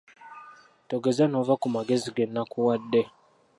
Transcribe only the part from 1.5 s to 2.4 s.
ku magezi ge